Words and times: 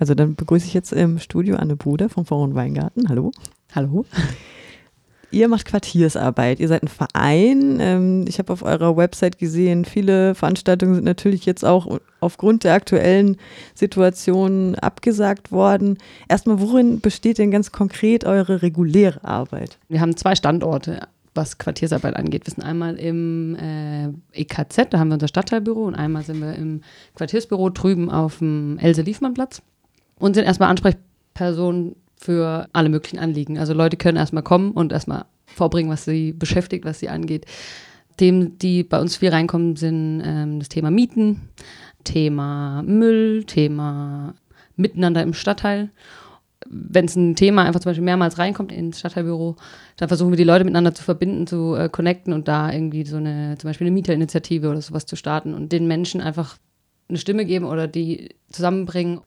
Also 0.00 0.14
dann 0.14 0.34
begrüße 0.34 0.66
ich 0.66 0.72
jetzt 0.72 0.92
im 0.94 1.18
Studio 1.18 1.56
Anne 1.56 1.76
Bruder 1.76 2.08
vom 2.08 2.24
Forum 2.24 2.54
Weingarten. 2.54 3.08
Hallo. 3.10 3.32
Hallo. 3.74 4.06
Ihr 5.30 5.46
macht 5.46 5.66
Quartiersarbeit, 5.66 6.58
ihr 6.58 6.68
seid 6.68 6.82
ein 6.82 6.88
Verein. 6.88 7.78
Ähm, 7.80 8.24
ich 8.26 8.38
habe 8.38 8.52
auf 8.52 8.62
eurer 8.62 8.96
Website 8.96 9.38
gesehen, 9.38 9.84
viele 9.84 10.34
Veranstaltungen 10.34 10.94
sind 10.94 11.04
natürlich 11.04 11.44
jetzt 11.46 11.64
auch 11.64 12.00
aufgrund 12.18 12.64
der 12.64 12.74
aktuellen 12.74 13.36
Situation 13.74 14.74
abgesagt 14.74 15.52
worden. 15.52 15.98
Erstmal, 16.28 16.60
worin 16.60 17.00
besteht 17.00 17.38
denn 17.38 17.50
ganz 17.50 17.70
konkret 17.70 18.24
eure 18.24 18.62
reguläre 18.62 19.22
Arbeit? 19.22 19.78
Wir 19.88 20.00
haben 20.00 20.16
zwei 20.16 20.34
Standorte, 20.34 21.06
was 21.34 21.58
Quartiersarbeit 21.58 22.16
angeht. 22.16 22.46
Wir 22.46 22.54
sind 22.54 22.64
einmal 22.64 22.96
im 22.96 23.54
äh, 23.54 24.08
EKZ, 24.32 24.88
da 24.90 24.98
haben 24.98 25.08
wir 25.08 25.14
unser 25.14 25.28
Stadtteilbüro, 25.28 25.84
und 25.84 25.94
einmal 25.94 26.24
sind 26.24 26.40
wir 26.40 26.54
im 26.54 26.80
Quartiersbüro 27.14 27.68
drüben 27.68 28.10
auf 28.10 28.38
dem 28.38 28.78
Else-Liefmann-Platz 28.78 29.62
und 30.20 30.34
sind 30.34 30.44
erstmal 30.44 30.68
Ansprechpersonen 30.68 31.96
für 32.16 32.68
alle 32.72 32.90
möglichen 32.90 33.18
Anliegen. 33.18 33.58
Also 33.58 33.72
Leute 33.72 33.96
können 33.96 34.18
erstmal 34.18 34.42
kommen 34.42 34.72
und 34.72 34.92
erstmal 34.92 35.24
vorbringen, 35.46 35.90
was 35.90 36.04
sie 36.04 36.32
beschäftigt, 36.32 36.84
was 36.84 37.00
sie 37.00 37.08
angeht. 37.08 37.46
Themen, 38.18 38.58
die 38.58 38.84
bei 38.84 39.00
uns 39.00 39.16
viel 39.16 39.30
reinkommen, 39.30 39.76
sind 39.76 40.22
ähm, 40.24 40.58
das 40.58 40.68
Thema 40.68 40.90
Mieten, 40.90 41.48
Thema 42.04 42.82
Müll, 42.82 43.44
Thema 43.44 44.34
Miteinander 44.76 45.22
im 45.22 45.32
Stadtteil. 45.32 45.90
Wenn 46.68 47.06
es 47.06 47.16
ein 47.16 47.36
Thema 47.36 47.64
einfach 47.64 47.80
zum 47.80 47.90
Beispiel 47.90 48.04
mehrmals 48.04 48.36
reinkommt 48.36 48.70
ins 48.70 48.98
Stadtteilbüro, 48.98 49.56
dann 49.96 50.08
versuchen 50.08 50.30
wir 50.30 50.36
die 50.36 50.44
Leute 50.44 50.64
miteinander 50.64 50.94
zu 50.94 51.02
verbinden, 51.02 51.46
zu 51.46 51.74
äh, 51.74 51.88
connecten 51.88 52.34
und 52.34 52.46
da 52.46 52.70
irgendwie 52.70 53.06
so 53.06 53.16
eine, 53.16 53.56
zum 53.58 53.68
Beispiel 53.68 53.86
eine 53.86 53.94
Mieterinitiative 53.94 54.68
oder 54.68 54.82
sowas 54.82 55.06
zu 55.06 55.16
starten 55.16 55.54
und 55.54 55.72
den 55.72 55.86
Menschen 55.86 56.20
einfach 56.20 56.58
eine 57.08 57.18
Stimme 57.18 57.46
geben 57.46 57.64
oder 57.64 57.88
die 57.88 58.34
zusammenbringen 58.50 59.20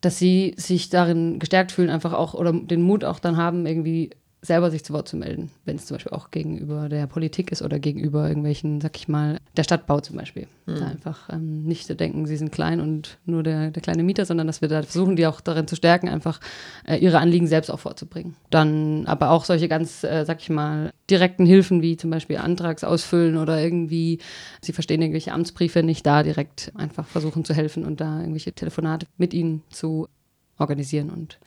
dass 0.00 0.18
sie 0.18 0.54
sich 0.56 0.88
darin 0.88 1.38
gestärkt 1.38 1.72
fühlen, 1.72 1.90
einfach 1.90 2.12
auch 2.12 2.34
oder 2.34 2.52
den 2.52 2.82
Mut 2.82 3.04
auch 3.04 3.18
dann 3.18 3.36
haben, 3.36 3.66
irgendwie 3.66 4.10
selber 4.42 4.70
sich 4.70 4.84
zu 4.84 4.94
Wort 4.94 5.06
zu 5.06 5.16
melden, 5.16 5.50
wenn 5.66 5.76
es 5.76 5.84
zum 5.86 5.96
Beispiel 5.96 6.12
auch 6.12 6.30
gegenüber 6.30 6.88
der 6.88 7.06
Politik 7.06 7.52
ist 7.52 7.60
oder 7.60 7.78
gegenüber 7.78 8.26
irgendwelchen, 8.26 8.80
sag 8.80 8.96
ich 8.96 9.06
mal, 9.06 9.38
der 9.56 9.64
Stadtbau 9.64 10.00
zum 10.00 10.16
Beispiel. 10.16 10.46
Mhm. 10.66 10.82
einfach 10.82 11.28
ähm, 11.30 11.64
nicht 11.64 11.86
zu 11.86 11.94
denken, 11.94 12.26
sie 12.26 12.36
sind 12.36 12.52
klein 12.52 12.80
und 12.80 13.18
nur 13.26 13.42
der, 13.42 13.70
der 13.70 13.82
kleine 13.82 14.02
Mieter, 14.02 14.24
sondern 14.24 14.46
dass 14.46 14.62
wir 14.62 14.68
da 14.68 14.82
versuchen, 14.82 15.16
die 15.16 15.26
auch 15.26 15.40
darin 15.40 15.66
zu 15.66 15.76
stärken, 15.76 16.08
einfach 16.08 16.40
äh, 16.86 16.96
ihre 16.96 17.18
Anliegen 17.18 17.48
selbst 17.48 17.70
auch 17.70 17.80
vorzubringen. 17.80 18.36
Dann 18.48 19.04
aber 19.06 19.30
auch 19.30 19.44
solche 19.44 19.68
ganz, 19.68 20.04
äh, 20.04 20.24
sag 20.24 20.40
ich 20.40 20.48
mal, 20.48 20.90
direkten 21.10 21.44
Hilfen 21.44 21.82
wie 21.82 21.96
zum 21.96 22.10
Beispiel 22.10 22.38
Antragsausfüllen 22.38 23.36
oder 23.36 23.60
irgendwie, 23.60 24.20
sie 24.62 24.72
verstehen 24.72 25.02
irgendwelche 25.02 25.32
Amtsbriefe 25.32 25.82
nicht, 25.82 26.06
da 26.06 26.22
direkt 26.22 26.72
einfach 26.76 27.06
versuchen 27.06 27.44
zu 27.44 27.52
helfen 27.52 27.84
und 27.84 28.00
da 28.00 28.20
irgendwelche 28.20 28.52
Telefonate 28.52 29.06
mit 29.18 29.34
ihnen 29.34 29.62
zu 29.70 30.08
organisieren 30.56 31.10
und 31.10 31.38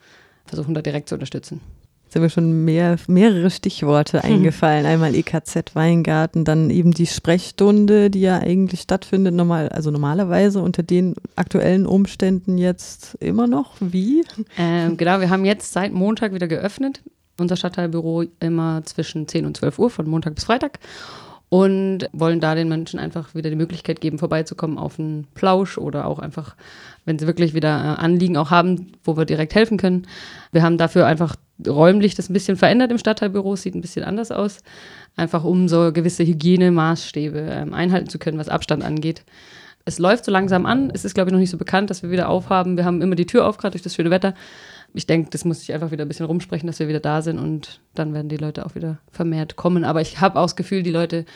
versuchen 0.44 0.74
da 0.74 0.82
direkt 0.82 1.08
zu 1.08 1.14
unterstützen 1.14 1.60
sind 2.14 2.22
mir 2.22 2.30
schon 2.30 2.64
mehr, 2.64 2.96
mehrere 3.08 3.50
Stichworte 3.50 4.22
eingefallen. 4.24 4.86
Einmal 4.86 5.14
EKZ 5.14 5.74
Weingarten, 5.74 6.44
dann 6.44 6.70
eben 6.70 6.92
die 6.92 7.06
Sprechstunde, 7.06 8.08
die 8.08 8.20
ja 8.20 8.38
eigentlich 8.38 8.82
stattfindet, 8.82 9.34
normal, 9.34 9.68
also 9.68 9.90
normalerweise 9.90 10.62
unter 10.62 10.82
den 10.84 11.16
aktuellen 11.34 11.86
Umständen 11.86 12.56
jetzt 12.56 13.16
immer 13.16 13.48
noch. 13.48 13.74
Wie? 13.80 14.24
Ähm, 14.56 14.96
genau, 14.96 15.20
wir 15.20 15.28
haben 15.28 15.44
jetzt 15.44 15.72
seit 15.72 15.92
Montag 15.92 16.32
wieder 16.32 16.46
geöffnet. 16.46 17.02
Unser 17.38 17.56
Stadtteilbüro 17.56 18.24
immer 18.38 18.82
zwischen 18.84 19.26
10 19.26 19.44
und 19.44 19.56
12 19.56 19.78
Uhr, 19.80 19.90
von 19.90 20.08
Montag 20.08 20.36
bis 20.36 20.44
Freitag 20.44 20.78
und 21.48 22.08
wollen 22.12 22.40
da 22.40 22.54
den 22.54 22.68
Menschen 22.68 22.98
einfach 22.98 23.34
wieder 23.34 23.50
die 23.50 23.56
Möglichkeit 23.56 24.00
geben, 24.00 24.18
vorbeizukommen 24.18 24.78
auf 24.78 24.98
einen 24.98 25.26
Plausch 25.34 25.78
oder 25.78 26.06
auch 26.06 26.18
einfach, 26.18 26.56
wenn 27.04 27.18
sie 27.18 27.26
wirklich 27.26 27.54
wieder 27.54 27.68
äh, 27.68 28.02
Anliegen 28.02 28.36
auch 28.36 28.50
haben, 28.50 28.92
wo 29.04 29.16
wir 29.16 29.24
direkt 29.24 29.54
helfen 29.54 29.78
können. 29.78 30.06
Wir 30.52 30.62
haben 30.62 30.78
dafür 30.78 31.06
einfach 31.06 31.36
räumlich 31.66 32.14
das 32.14 32.28
ein 32.28 32.32
bisschen 32.32 32.56
verändert 32.56 32.90
im 32.90 32.98
Stadtteilbüro, 32.98 33.56
sieht 33.56 33.74
ein 33.74 33.80
bisschen 33.80 34.04
anders 34.04 34.30
aus, 34.30 34.58
einfach 35.16 35.44
um 35.44 35.68
so 35.68 35.92
gewisse 35.92 36.24
Hygienemaßstäbe 36.24 37.38
ähm, 37.38 37.74
einhalten 37.74 38.08
zu 38.08 38.18
können, 38.18 38.38
was 38.38 38.48
Abstand 38.48 38.82
angeht. 38.82 39.24
Es 39.84 39.98
läuft 39.98 40.24
so 40.24 40.32
langsam 40.32 40.66
an, 40.66 40.90
es 40.94 41.04
ist 41.04 41.14
glaube 41.14 41.28
ich 41.28 41.32
noch 41.32 41.40
nicht 41.40 41.50
so 41.50 41.58
bekannt, 41.58 41.90
dass 41.90 42.02
wir 42.02 42.10
wieder 42.10 42.28
aufhaben. 42.28 42.76
Wir 42.76 42.84
haben 42.84 43.02
immer 43.02 43.16
die 43.16 43.26
Tür 43.26 43.46
auf, 43.46 43.58
gerade 43.58 43.72
durch 43.72 43.82
das 43.82 43.94
schöne 43.94 44.10
Wetter 44.10 44.34
ich 44.94 45.06
denke, 45.06 45.30
das 45.30 45.44
muss 45.44 45.62
ich 45.62 45.72
einfach 45.72 45.90
wieder 45.90 46.04
ein 46.04 46.08
bisschen 46.08 46.26
rumsprechen, 46.26 46.68
dass 46.68 46.78
wir 46.78 46.86
wieder 46.86 47.00
da 47.00 47.20
sind 47.20 47.38
und 47.38 47.80
dann 47.94 48.14
werden 48.14 48.28
die 48.28 48.36
Leute 48.36 48.64
auch 48.64 48.76
wieder 48.76 48.98
vermehrt 49.10 49.56
kommen. 49.56 49.84
Aber 49.84 50.00
ich 50.00 50.20
habe 50.20 50.38
auch 50.38 50.44
das 50.44 50.56
Gefühl, 50.56 50.84
die 50.84 50.92
Leute 50.92 51.26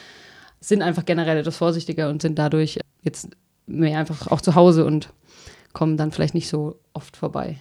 sind 0.61 0.81
einfach 0.81 1.05
generell 1.05 1.37
etwas 1.37 1.57
vorsichtiger 1.57 2.09
und 2.09 2.21
sind 2.21 2.39
dadurch 2.39 2.79
jetzt 3.01 3.29
mehr 3.67 3.99
einfach 3.99 4.27
auch 4.27 4.39
zu 4.39 4.55
Hause 4.55 4.85
und 4.85 5.09
kommen 5.73 5.97
dann 5.97 6.11
vielleicht 6.11 6.33
nicht 6.33 6.47
so 6.47 6.79
oft 6.93 7.17
vorbei. 7.17 7.57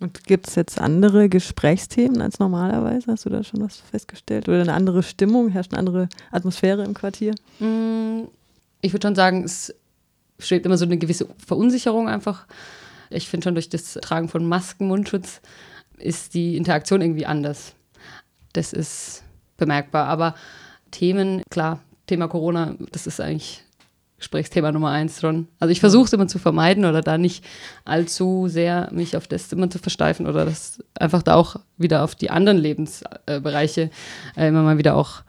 Und 0.00 0.24
gibt 0.24 0.48
es 0.48 0.56
jetzt 0.56 0.80
andere 0.80 1.28
Gesprächsthemen 1.28 2.20
als 2.20 2.38
normalerweise? 2.38 3.12
Hast 3.12 3.26
du 3.26 3.30
da 3.30 3.44
schon 3.44 3.62
was 3.62 3.76
festgestellt? 3.78 4.48
Oder 4.48 4.60
eine 4.60 4.74
andere 4.74 5.02
Stimmung? 5.02 5.48
Herrscht 5.48 5.72
eine 5.72 5.78
andere 5.78 6.08
Atmosphäre 6.32 6.84
im 6.84 6.94
Quartier? 6.94 7.34
Mm, 7.60 8.24
ich 8.80 8.92
würde 8.92 9.06
schon 9.06 9.14
sagen, 9.14 9.44
es 9.44 9.74
schwebt 10.38 10.66
immer 10.66 10.76
so 10.76 10.84
eine 10.84 10.98
gewisse 10.98 11.28
Verunsicherung 11.38 12.08
einfach 12.08 12.46
ich 13.14 13.28
finde 13.28 13.44
schon 13.44 13.54
durch 13.54 13.68
das 13.68 13.94
Tragen 13.94 14.28
von 14.28 14.46
Masken, 14.46 14.88
Mundschutz 14.88 15.40
ist 15.98 16.34
die 16.34 16.56
Interaktion 16.56 17.00
irgendwie 17.00 17.26
anders. 17.26 17.72
Das 18.52 18.72
ist 18.72 19.22
bemerkbar. 19.56 20.06
Aber 20.06 20.34
Themen, 20.90 21.42
klar, 21.50 21.80
Thema 22.06 22.28
Corona, 22.28 22.74
das 22.92 23.06
ist 23.06 23.20
eigentlich 23.20 23.62
Gesprächsthema 24.24 24.72
Nummer 24.72 24.88
eins 24.88 25.20
schon. 25.20 25.48
Also 25.60 25.70
ich 25.70 25.80
versuche 25.80 26.06
es 26.06 26.12
immer 26.14 26.26
zu 26.26 26.38
vermeiden 26.38 26.86
oder 26.86 27.02
da 27.02 27.18
nicht 27.18 27.44
allzu 27.84 28.48
sehr 28.48 28.88
mich 28.90 29.18
auf 29.18 29.28
das 29.28 29.52
immer 29.52 29.68
zu 29.68 29.78
versteifen 29.78 30.26
oder 30.26 30.46
das 30.46 30.82
einfach 30.98 31.22
da 31.22 31.34
auch 31.34 31.56
wieder 31.76 32.02
auf 32.02 32.14
die 32.14 32.30
anderen 32.30 32.56
Lebensbereiche 32.56 33.90
äh, 34.36 34.48
immer 34.48 34.62
mal 34.62 34.78
wieder 34.78 34.96
auch 34.96 35.22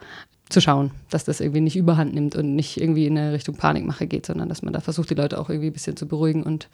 zu 0.47 0.61
schauen, 0.61 0.91
dass 1.09 1.25
das 1.25 1.41
irgendwie 1.41 1.59
nicht 1.59 1.75
überhand 1.75 2.13
nimmt 2.13 2.35
und 2.35 2.56
nicht 2.56 2.79
irgendwie 2.79 3.06
in 3.06 3.17
eine 3.17 3.33
Richtung 3.33 3.56
Panikmache 3.56 4.07
geht, 4.07 4.25
sondern 4.25 4.47
dass 4.47 4.61
man 4.61 4.72
da 4.72 4.79
versucht, 4.79 5.09
die 5.09 5.16
Leute 5.16 5.39
auch 5.39 5.50
irgendwie 5.50 5.72
ein 5.72 5.73
bisschen 5.73 5.97
zu 5.97 6.07
beruhigen 6.07 6.44
und 6.44 6.69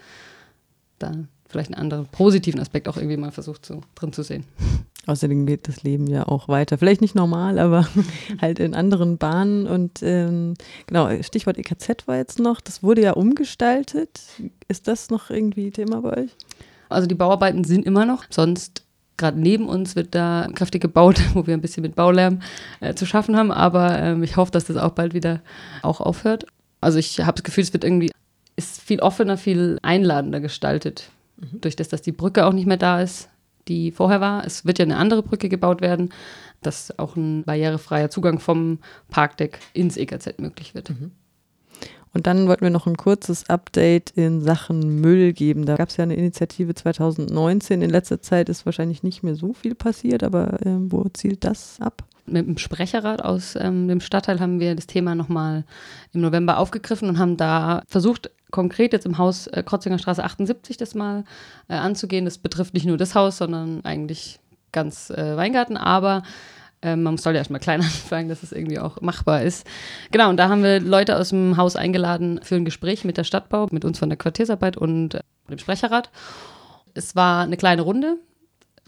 da 0.99 1.11
vielleicht 1.49 1.73
einen 1.73 1.81
anderen 1.81 2.05
positiven 2.05 2.59
Aspekt 2.59 2.87
auch 2.87 2.97
irgendwie 2.97 3.17
mal 3.17 3.31
versucht 3.31 3.65
so 3.65 3.81
drin 3.95 4.13
zu 4.13 4.21
sehen. 4.21 4.45
Außerdem 5.07 5.47
geht 5.47 5.67
das 5.67 5.81
Leben 5.81 6.05
ja 6.07 6.27
auch 6.27 6.47
weiter. 6.47 6.77
Vielleicht 6.77 7.01
nicht 7.01 7.15
normal, 7.15 7.57
aber 7.57 7.87
halt 8.41 8.59
in 8.59 8.75
anderen 8.75 9.17
Bahnen. 9.17 9.65
Und 9.65 10.01
ähm, 10.03 10.53
genau, 10.85 11.09
Stichwort 11.23 11.57
EKZ 11.57 12.07
war 12.07 12.17
jetzt 12.17 12.39
noch. 12.39 12.61
Das 12.61 12.83
wurde 12.83 13.01
ja 13.01 13.13
umgestaltet. 13.13 14.21
Ist 14.67 14.87
das 14.87 15.09
noch 15.09 15.29
irgendwie 15.29 15.71
Thema 15.71 16.01
bei 16.01 16.23
euch? 16.23 16.31
Also 16.89 17.07
die 17.07 17.15
Bauarbeiten 17.15 17.63
sind 17.63 17.85
immer 17.85 18.05
noch. 18.05 18.25
Sonst 18.29 18.83
gerade 19.17 19.39
neben 19.39 19.69
uns 19.69 19.95
wird 19.95 20.13
da 20.13 20.47
kräftig 20.53 20.81
gebaut, 20.81 21.19
wo 21.33 21.47
wir 21.47 21.55
ein 21.55 21.61
bisschen 21.61 21.81
mit 21.81 21.95
Baulärm 21.95 22.41
äh, 22.79 22.93
zu 22.93 23.05
schaffen 23.07 23.35
haben. 23.35 23.51
Aber 23.51 23.97
ähm, 23.97 24.21
ich 24.21 24.37
hoffe, 24.37 24.51
dass 24.51 24.65
das 24.65 24.77
auch 24.77 24.91
bald 24.91 25.15
wieder 25.15 25.41
auch 25.81 25.99
aufhört. 25.99 26.45
Also 26.79 26.99
ich 26.99 27.19
habe 27.21 27.33
das 27.33 27.43
Gefühl, 27.43 27.63
es 27.63 27.73
wird 27.73 27.83
irgendwie 27.83 28.11
ist 28.55 28.81
viel 28.81 28.99
offener, 28.99 29.37
viel 29.37 29.79
einladender 29.81 30.41
gestaltet. 30.41 31.09
Mhm. 31.37 31.61
Durch 31.61 31.75
das, 31.75 31.89
dass 31.89 32.03
die 32.03 32.11
Brücke 32.11 32.45
auch 32.45 32.53
nicht 32.53 32.67
mehr 32.67 32.77
da 32.77 33.01
ist, 33.01 33.29
die 33.67 33.91
vorher 33.91 34.21
war. 34.21 34.45
Es 34.45 34.65
wird 34.65 34.79
ja 34.79 34.85
eine 34.85 34.97
andere 34.97 35.23
Brücke 35.23 35.49
gebaut 35.49 35.81
werden, 35.81 36.11
dass 36.61 36.97
auch 36.99 37.15
ein 37.15 37.43
barrierefreier 37.43 38.09
Zugang 38.09 38.39
vom 38.39 38.79
Parkdeck 39.09 39.59
ins 39.73 39.97
EKZ 39.97 40.39
möglich 40.39 40.75
wird. 40.75 40.89
Mhm. 40.91 41.11
Und 42.13 42.27
dann 42.27 42.47
wollten 42.47 42.63
wir 42.63 42.69
noch 42.69 42.87
ein 42.87 42.97
kurzes 42.97 43.49
Update 43.49 44.11
in 44.11 44.41
Sachen 44.41 44.99
Müll 44.99 45.31
geben. 45.31 45.65
Da 45.65 45.77
gab 45.77 45.89
es 45.89 45.97
ja 45.97 46.03
eine 46.03 46.15
Initiative 46.15 46.75
2019. 46.75 47.81
In 47.81 47.89
letzter 47.89 48.21
Zeit 48.21 48.49
ist 48.49 48.65
wahrscheinlich 48.65 49.01
nicht 49.01 49.23
mehr 49.23 49.35
so 49.35 49.53
viel 49.53 49.75
passiert, 49.75 50.23
aber 50.23 50.61
äh, 50.65 50.75
wo 50.91 51.07
zielt 51.13 51.45
das 51.45 51.77
ab? 51.79 52.03
Mit 52.25 52.47
dem 52.47 52.57
Sprecherrat 52.57 53.23
aus 53.23 53.55
ähm, 53.55 53.87
dem 53.87 53.99
Stadtteil 53.99 54.39
haben 54.39 54.59
wir 54.59 54.75
das 54.75 54.87
Thema 54.87 55.15
nochmal 55.15 55.63
im 56.13 56.21
November 56.21 56.57
aufgegriffen 56.57 57.09
und 57.09 57.19
haben 57.19 57.37
da 57.37 57.83
versucht, 57.87 58.31
konkret 58.51 58.93
jetzt 58.93 59.05
im 59.05 59.17
Haus 59.17 59.47
äh, 59.47 59.63
Krotzinger 59.63 59.97
Straße 59.97 60.23
78 60.23 60.77
das 60.77 60.93
mal 60.93 61.23
äh, 61.67 61.73
anzugehen. 61.73 62.25
Das 62.25 62.37
betrifft 62.37 62.73
nicht 62.73 62.85
nur 62.85 62.97
das 62.97 63.15
Haus, 63.15 63.37
sondern 63.37 63.83
eigentlich 63.83 64.39
ganz 64.71 65.09
äh, 65.09 65.35
Weingarten, 65.35 65.77
aber 65.77 66.23
ähm, 66.81 67.03
man 67.03 67.17
soll 67.17 67.33
ja 67.33 67.39
erstmal 67.39 67.59
klein 67.61 67.81
anfangen, 67.81 68.29
dass 68.29 68.43
es 68.43 68.51
irgendwie 68.51 68.79
auch 68.79 69.01
machbar 69.01 69.43
ist. 69.43 69.65
Genau, 70.11 70.29
und 70.29 70.37
da 70.37 70.49
haben 70.49 70.63
wir 70.63 70.79
Leute 70.79 71.17
aus 71.17 71.29
dem 71.29 71.57
Haus 71.57 71.75
eingeladen 71.75 72.39
für 72.43 72.55
ein 72.55 72.65
Gespräch 72.65 73.03
mit 73.03 73.17
der 73.17 73.23
Stadtbau, 73.23 73.67
mit 73.71 73.85
uns 73.85 73.99
von 73.99 74.09
der 74.09 74.17
Quartiersarbeit 74.17 74.77
und 74.77 75.15
äh, 75.15 75.21
dem 75.49 75.59
Sprecherrat. 75.59 76.09
Es 76.93 77.15
war 77.15 77.43
eine 77.43 77.57
kleine 77.57 77.83
Runde, 77.83 78.17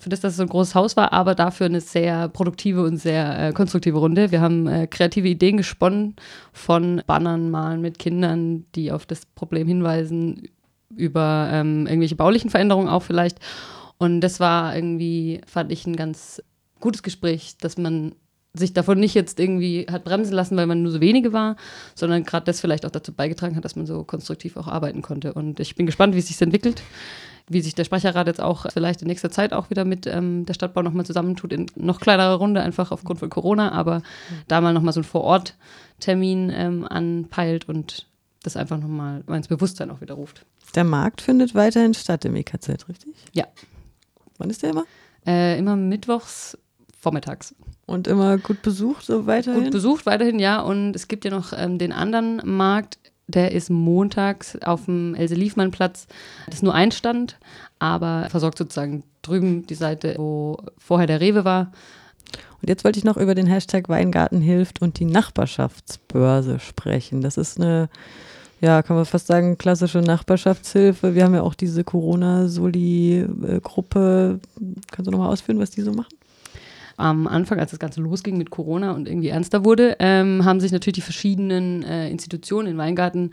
für 0.03 0.09
das, 0.09 0.19
dass 0.19 0.33
es 0.33 0.37
so 0.37 0.43
ein 0.43 0.49
großes 0.49 0.75
Haus 0.75 0.97
war, 0.97 1.13
aber 1.13 1.33
dafür 1.33 1.65
eine 1.65 1.81
sehr 1.81 2.27
produktive 2.29 2.83
und 2.83 2.97
sehr 2.97 3.47
äh, 3.47 3.53
konstruktive 3.53 3.97
Runde. 3.97 4.31
Wir 4.31 4.41
haben 4.41 4.67
äh, 4.67 4.85
kreative 4.87 5.27
Ideen 5.27 5.57
gesponnen 5.57 6.15
von 6.51 7.01
Bannern 7.07 7.49
malen 7.49 7.81
mit 7.81 7.99
Kindern, 7.99 8.65
die 8.75 8.91
auf 8.91 9.05
das 9.05 9.25
Problem 9.25 9.67
hinweisen, 9.67 10.49
über 10.95 11.49
ähm, 11.51 11.87
irgendwelche 11.87 12.15
baulichen 12.15 12.49
Veränderungen 12.49 12.89
auch 12.89 13.03
vielleicht. 13.03 13.39
Und 13.97 14.21
das 14.21 14.39
war 14.39 14.75
irgendwie, 14.75 15.41
fand 15.47 15.71
ich, 15.71 15.87
ein 15.87 15.95
ganz 15.95 16.43
gutes 16.79 17.01
Gespräch, 17.01 17.55
dass 17.59 17.77
man 17.77 18.13
sich 18.55 18.73
davon 18.73 18.99
nicht 18.99 19.15
jetzt 19.15 19.39
irgendwie 19.39 19.87
hat 19.91 20.03
bremsen 20.03 20.33
lassen, 20.33 20.55
weil 20.55 20.67
man 20.67 20.83
nur 20.83 20.91
so 20.91 21.01
wenige 21.01 21.33
war, 21.33 21.55
sondern 21.95 22.23
gerade 22.23 22.45
das 22.45 22.61
vielleicht 22.61 22.85
auch 22.85 22.91
dazu 22.91 23.11
beigetragen 23.11 23.55
hat, 23.55 23.65
dass 23.65 23.75
man 23.75 23.87
so 23.87 24.03
konstruktiv 24.03 24.57
auch 24.57 24.67
arbeiten 24.67 25.01
konnte. 25.01 25.33
Und 25.33 25.59
ich 25.59 25.75
bin 25.75 25.87
gespannt, 25.87 26.13
wie 26.13 26.19
es 26.19 26.27
sich 26.27 26.39
entwickelt, 26.39 26.83
wie 27.49 27.61
sich 27.61 27.73
der 27.73 27.83
Sprecherrat 27.83 28.27
jetzt 28.27 28.41
auch 28.41 28.71
vielleicht 28.71 29.01
in 29.01 29.07
nächster 29.07 29.31
Zeit 29.31 29.53
auch 29.53 29.71
wieder 29.71 29.85
mit 29.85 30.05
ähm, 30.05 30.45
der 30.45 30.53
Stadtbau 30.53 30.83
nochmal 30.83 31.05
zusammentut, 31.05 31.51
in 31.51 31.65
noch 31.75 31.99
kleinerer 31.99 32.35
Runde, 32.35 32.61
einfach 32.61 32.91
aufgrund 32.91 33.19
von 33.19 33.29
Corona, 33.29 33.71
aber 33.71 33.99
mhm. 33.99 34.03
da 34.47 34.61
mal 34.61 34.73
nochmal 34.73 34.93
so 34.93 34.99
einen 34.99 35.05
Vor-Ort-Termin 35.05 36.51
ähm, 36.53 36.87
anpeilt 36.87 37.67
und 37.67 38.07
das 38.43 38.55
einfach 38.55 38.77
nochmal 38.77 39.23
ins 39.29 39.47
Bewusstsein 39.47 39.89
auch 39.89 40.01
wieder 40.01 40.13
ruft. 40.13 40.45
Der 40.75 40.83
Markt 40.83 41.21
findet 41.21 41.55
weiterhin 41.55 41.93
statt 41.93 42.23
im 42.25 42.35
EKZ, 42.35 42.87
richtig? 42.87 43.15
Ja. 43.33 43.45
Wann 44.37 44.49
ist 44.49 44.61
der 44.61 44.71
immer? 44.71 44.85
Äh, 45.25 45.57
immer 45.57 45.75
mittwochs 45.75 46.57
vormittags. 47.03 47.53
Und 47.85 48.07
immer 48.07 48.37
gut 48.37 48.61
besucht, 48.61 49.05
so 49.05 49.27
weiterhin? 49.27 49.63
Gut 49.63 49.71
besucht, 49.71 50.05
weiterhin, 50.05 50.39
ja. 50.39 50.61
Und 50.61 50.95
es 50.95 51.09
gibt 51.09 51.25
ja 51.25 51.31
noch 51.31 51.51
ähm, 51.55 51.77
den 51.77 51.91
anderen 51.91 52.41
Markt, 52.45 52.97
der 53.27 53.51
ist 53.51 53.69
montags 53.69 54.57
auf 54.63 54.85
dem 54.85 55.13
Else-Liefmann-Platz. 55.15 56.07
Das 56.45 56.55
ist 56.55 56.63
nur 56.63 56.73
ein 56.73 56.91
Stand, 56.91 57.37
aber 57.79 58.27
versorgt 58.29 58.57
sozusagen 58.57 59.03
drüben 59.21 59.67
die 59.67 59.75
Seite, 59.75 60.15
wo 60.17 60.57
vorher 60.77 61.07
der 61.07 61.19
Rewe 61.19 61.43
war. 61.45 61.73
Und 62.61 62.69
jetzt 62.69 62.85
wollte 62.85 62.99
ich 62.99 63.05
noch 63.05 63.17
über 63.17 63.35
den 63.35 63.47
Hashtag 63.47 63.89
Weingarten 63.89 64.39
hilft 64.39 64.81
und 64.81 64.97
die 64.99 65.05
Nachbarschaftsbörse 65.05 66.59
sprechen. 66.59 67.19
Das 67.21 67.35
ist 67.35 67.59
eine, 67.59 67.89
ja, 68.61 68.81
kann 68.81 68.95
man 68.95 69.05
fast 69.05 69.27
sagen, 69.27 69.57
klassische 69.57 69.99
Nachbarschaftshilfe. 69.99 71.15
Wir 71.15 71.25
haben 71.25 71.35
ja 71.35 71.41
auch 71.41 71.55
diese 71.55 71.83
Corona-Soli-Gruppe. 71.83 74.39
Kannst 74.91 75.07
du 75.07 75.11
nochmal 75.11 75.29
ausführen, 75.29 75.59
was 75.59 75.71
die 75.71 75.81
so 75.81 75.91
machen? 75.91 76.15
Am 76.97 77.27
Anfang, 77.27 77.59
als 77.59 77.71
das 77.71 77.79
Ganze 77.79 78.01
losging 78.01 78.37
mit 78.37 78.49
Corona 78.49 78.91
und 78.91 79.07
irgendwie 79.07 79.29
ernster 79.29 79.65
wurde, 79.65 79.97
ähm, 79.99 80.45
haben 80.45 80.59
sich 80.59 80.71
natürlich 80.71 80.95
die 80.95 81.01
verschiedenen 81.01 81.83
äh, 81.83 82.09
Institutionen 82.09 82.67
in 82.67 82.77
Weingarten 82.77 83.31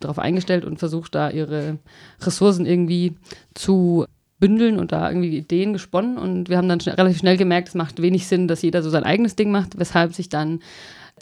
darauf 0.00 0.18
eingestellt 0.18 0.64
und 0.64 0.78
versucht, 0.78 1.14
da 1.14 1.30
ihre 1.30 1.78
Ressourcen 2.20 2.66
irgendwie 2.66 3.16
zu 3.54 4.06
bündeln 4.38 4.78
und 4.78 4.90
da 4.90 5.08
irgendwie 5.08 5.36
Ideen 5.36 5.72
gesponnen. 5.72 6.18
Und 6.18 6.48
wir 6.48 6.56
haben 6.56 6.68
dann 6.68 6.80
schnell, 6.80 6.96
relativ 6.96 7.18
schnell 7.18 7.36
gemerkt, 7.36 7.68
es 7.68 7.74
macht 7.74 8.02
wenig 8.02 8.26
Sinn, 8.26 8.48
dass 8.48 8.62
jeder 8.62 8.82
so 8.82 8.90
sein 8.90 9.04
eigenes 9.04 9.36
Ding 9.36 9.52
macht, 9.52 9.78
weshalb 9.78 10.14
sich 10.14 10.28
dann 10.28 10.60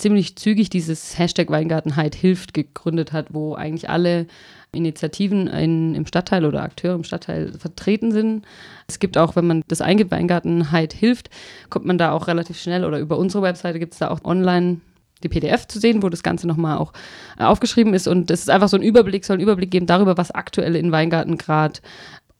ziemlich 0.01 0.37
zügig 0.37 0.71
dieses 0.71 1.19
Hashtag 1.19 1.51
Weingartenheit 1.51 2.15
hilft 2.15 2.55
gegründet 2.55 3.13
hat, 3.13 3.33
wo 3.33 3.55
eigentlich 3.55 3.89
alle 3.89 4.27
Initiativen 4.73 5.47
in, 5.49 5.95
im 5.95 6.07
Stadtteil 6.07 6.45
oder 6.45 6.63
Akteure 6.63 6.95
im 6.95 7.05
Stadtteil 7.05 7.53
vertreten 7.53 8.13
sind. 8.13 8.45
Es 8.87 8.99
gibt 8.99 9.19
auch, 9.19 9.37
wenn 9.37 9.47
man 9.47 9.65
das 9.69 9.81
eingibt, 9.81 10.11
Weingartenheit 10.11 10.93
hilft, 10.93 11.31
kommt 11.71 11.87
man 11.87 11.99
da 11.99 12.13
auch 12.13 12.29
relativ 12.29 12.61
schnell 12.61 12.85
oder 12.85 12.99
über 12.99 13.19
unsere 13.19 13.43
Webseite 13.43 13.79
gibt 13.79 13.95
es 13.95 13.99
da 13.99 14.11
auch 14.11 14.25
online 14.25 14.81
die 15.23 15.29
PDF 15.29 15.67
zu 15.69 15.79
sehen, 15.79 16.03
wo 16.03 16.09
das 16.09 16.23
Ganze 16.23 16.47
nochmal 16.47 16.79
auch 16.79 16.93
äh, 17.39 17.45
aufgeschrieben 17.45 17.95
ist. 17.95 18.09
Und 18.09 18.31
es 18.31 18.41
ist 18.41 18.51
einfach 18.51 18.69
so 18.69 18.77
ein 18.77 18.83
Überblick, 18.83 19.25
soll 19.25 19.35
einen 19.35 19.43
Überblick 19.43 19.71
geben 19.71 19.87
darüber, 19.87 20.17
was 20.17 20.31
aktuell 20.31 20.77
in 20.77 20.93
Weingarten 20.93 21.37
gerade 21.37 21.81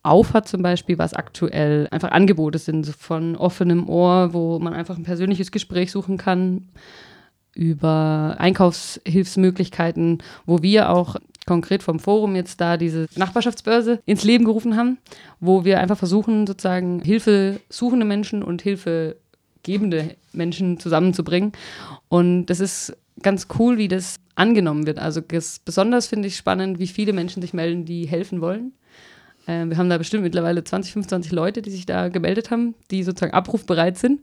aufhat, 0.03 0.49
zum 0.49 0.63
Beispiel, 0.63 0.99
was 0.99 1.13
aktuell 1.13 1.89
einfach 1.91 2.11
Angebote 2.11 2.59
sind, 2.59 2.87
von 2.87 3.37
offenem 3.37 3.89
Ohr, 3.89 4.33
wo 4.33 4.59
man 4.59 4.73
einfach 4.73 4.97
ein 4.97 5.03
persönliches 5.03 5.51
Gespräch 5.51 5.93
suchen 5.93 6.17
kann, 6.17 6.69
über 7.55 8.37
Einkaufshilfsmöglichkeiten, 8.39 10.19
wo 10.47 10.63
wir 10.63 10.91
auch 10.91 11.17
konkret 11.47 11.83
vom 11.83 11.99
Forum 11.99 12.37
jetzt 12.37 12.61
da 12.61 12.77
diese 12.77 13.09
Nachbarschaftsbörse 13.17 14.01
ins 14.07 14.25
Leben 14.25 14.45
gerufen 14.45 14.77
haben, 14.77 14.99
wo 15.41 15.65
wir 15.65 15.81
einfach 15.81 15.99
versuchen, 15.99 16.47
sozusagen 16.47 17.01
Hilfe 17.03 17.61
suchende 17.69 18.07
Menschen 18.07 18.43
und 18.43 18.63
Hilfe 18.63 19.17
gebende 19.63 20.17
Menschen 20.33 20.79
zusammenzubringen. 20.79 21.53
Und 22.09 22.47
das 22.47 22.61
ist 22.61 22.97
ganz 23.23 23.49
cool, 23.59 23.79
wie 23.79 23.89
das 23.89 24.17
angenommen 24.35 24.87
wird. 24.87 24.99
Also 24.99 25.23
besonders 25.65 26.07
finde 26.07 26.29
ich 26.29 26.37
spannend, 26.37 26.79
wie 26.79 26.87
viele 26.87 27.13
Menschen 27.13 27.43
sich 27.43 27.53
melden, 27.53 27.85
die 27.85 28.07
helfen 28.07 28.41
wollen. 28.41 28.73
Äh, 29.47 29.67
wir 29.67 29.77
haben 29.77 29.91
da 29.91 29.99
bestimmt 29.99 30.23
mittlerweile 30.23 30.65
20, 30.65 30.93
25 30.93 31.33
Leute, 31.33 31.63
die 31.63 31.71
sich 31.71 31.85
da 31.85 32.09
gemeldet 32.09 32.51
haben, 32.51 32.75
die 32.91 33.03
sozusagen 33.03 33.35
abrufbereit 33.35 33.99
sind 33.99 34.21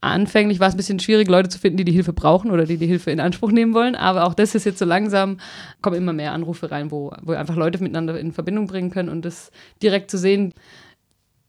anfänglich 0.00 0.60
war 0.60 0.68
es 0.68 0.74
ein 0.74 0.78
bisschen 0.78 1.00
schwierig, 1.00 1.28
Leute 1.28 1.48
zu 1.48 1.58
finden, 1.58 1.78
die 1.78 1.84
die 1.84 1.92
Hilfe 1.92 2.12
brauchen 2.12 2.50
oder 2.50 2.64
die 2.64 2.76
die 2.76 2.86
Hilfe 2.86 3.10
in 3.10 3.20
Anspruch 3.20 3.50
nehmen 3.50 3.74
wollen. 3.74 3.96
Aber 3.96 4.24
auch 4.24 4.34
das 4.34 4.54
ist 4.54 4.64
jetzt 4.64 4.78
so 4.78 4.84
langsam, 4.84 5.38
kommen 5.82 5.96
immer 5.96 6.12
mehr 6.12 6.32
Anrufe 6.32 6.70
rein, 6.70 6.90
wo, 6.90 7.12
wo 7.22 7.32
einfach 7.32 7.56
Leute 7.56 7.82
miteinander 7.82 8.18
in 8.18 8.32
Verbindung 8.32 8.66
bringen 8.66 8.90
können 8.90 9.08
und 9.08 9.24
das 9.24 9.50
direkt 9.82 10.10
zu 10.10 10.18
sehen, 10.18 10.54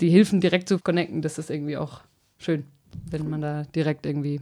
die 0.02 0.10
Hilfen 0.10 0.42
direkt 0.42 0.70
zu 0.70 0.80
connecten, 0.80 1.22
das 1.22 1.38
ist 1.38 1.50
irgendwie 1.50 1.78
auch 1.78 2.02
schön, 2.38 2.66
wenn 3.10 3.30
man 3.30 3.42
da 3.42 3.64
direkt 3.76 4.06
irgendwie 4.06 4.42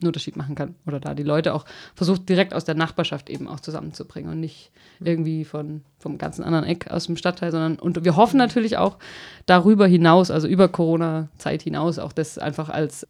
einen 0.00 0.08
Unterschied 0.08 0.36
machen 0.36 0.54
kann. 0.54 0.76
Oder 0.86 1.00
da 1.00 1.14
die 1.14 1.22
Leute 1.24 1.54
auch 1.54 1.64
versucht, 1.94 2.28
direkt 2.28 2.54
aus 2.54 2.64
der 2.64 2.76
Nachbarschaft 2.76 3.30
eben 3.30 3.48
auch 3.48 3.58
zusammenzubringen 3.58 4.30
und 4.30 4.38
nicht 4.38 4.70
irgendwie 5.00 5.44
von, 5.44 5.82
vom 5.98 6.18
ganzen 6.18 6.44
anderen 6.44 6.64
Eck 6.64 6.90
aus 6.90 7.06
dem 7.06 7.16
Stadtteil, 7.16 7.50
sondern 7.50 7.76
und 7.76 8.04
wir 8.04 8.14
hoffen 8.14 8.36
natürlich 8.36 8.76
auch 8.76 8.98
darüber 9.46 9.86
hinaus, 9.86 10.30
also 10.30 10.46
über 10.46 10.68
Corona-Zeit 10.68 11.62
hinaus, 11.62 11.98
auch 11.98 12.12
das 12.12 12.38
einfach 12.38 12.68
als 12.68 13.08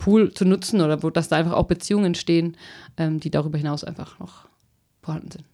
Pool 0.00 0.32
zu 0.32 0.44
nutzen 0.44 0.80
oder 0.80 1.04
wo 1.04 1.10
dass 1.10 1.28
da 1.28 1.36
einfach 1.36 1.52
auch 1.52 1.66
Beziehungen 1.66 2.06
entstehen, 2.06 2.56
ähm, 2.96 3.20
die 3.20 3.30
darüber 3.30 3.58
hinaus 3.58 3.84
einfach 3.84 4.18
noch 4.18 4.48
vorhanden 5.02 5.30
sind. 5.30 5.44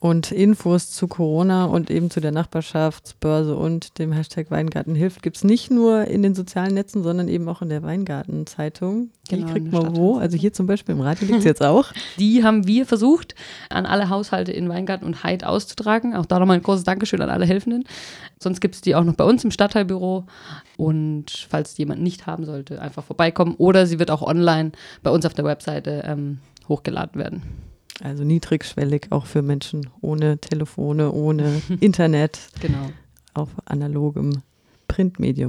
Und 0.00 0.30
Infos 0.30 0.92
zu 0.92 1.08
Corona 1.08 1.64
und 1.64 1.90
eben 1.90 2.08
zu 2.08 2.20
der 2.20 2.30
Nachbarschaftsbörse 2.30 3.56
und 3.56 3.98
dem 3.98 4.12
Hashtag 4.12 4.48
Weingarten 4.48 4.94
hilft 4.94 5.24
gibt 5.24 5.38
es 5.38 5.42
nicht 5.42 5.72
nur 5.72 6.04
in 6.04 6.22
den 6.22 6.36
sozialen 6.36 6.74
Netzen, 6.74 7.02
sondern 7.02 7.26
eben 7.26 7.48
auch 7.48 7.62
in 7.62 7.68
der 7.68 7.82
Weingarten-Zeitung. 7.82 9.10
Die 9.28 9.34
genau, 9.34 9.52
kriegt 9.52 9.72
man 9.72 9.96
wo? 9.96 10.16
Also 10.16 10.36
hier 10.36 10.52
zum 10.52 10.68
Beispiel 10.68 10.94
im 10.94 11.00
Radio 11.00 11.26
liegt 11.26 11.40
es 11.40 11.44
jetzt 11.44 11.64
auch. 11.64 11.92
Die 12.18 12.44
haben 12.44 12.68
wir 12.68 12.86
versucht, 12.86 13.34
an 13.70 13.86
alle 13.86 14.08
Haushalte 14.08 14.52
in 14.52 14.68
Weingarten 14.68 15.04
und 15.04 15.24
Heid 15.24 15.42
auszutragen. 15.42 16.14
Auch 16.14 16.26
da 16.26 16.38
nochmal 16.38 16.58
ein 16.58 16.62
großes 16.62 16.84
Dankeschön 16.84 17.20
an 17.20 17.28
alle 17.30 17.44
Helfenden. 17.44 17.82
Sonst 18.38 18.60
gibt 18.60 18.76
es 18.76 18.80
die 18.80 18.94
auch 18.94 19.02
noch 19.02 19.14
bei 19.14 19.24
uns 19.24 19.42
im 19.42 19.50
Stadtteilbüro. 19.50 20.26
Und 20.76 21.48
falls 21.50 21.76
jemand 21.76 22.02
nicht 22.02 22.24
haben 22.24 22.44
sollte, 22.44 22.80
einfach 22.80 23.02
vorbeikommen. 23.02 23.56
Oder 23.58 23.84
sie 23.86 23.98
wird 23.98 24.12
auch 24.12 24.22
online 24.22 24.70
bei 25.02 25.10
uns 25.10 25.26
auf 25.26 25.34
der 25.34 25.44
Webseite 25.44 26.04
ähm, 26.06 26.38
hochgeladen 26.68 27.20
werden. 27.20 27.67
Also 28.02 28.24
niedrigschwellig 28.24 29.08
auch 29.10 29.26
für 29.26 29.42
Menschen 29.42 29.88
ohne 30.00 30.38
Telefone, 30.38 31.12
ohne 31.12 31.60
Internet. 31.80 32.38
genau. 32.60 32.90
Auf 33.34 33.50
analogem 33.66 34.42
Printmedium. 34.88 35.46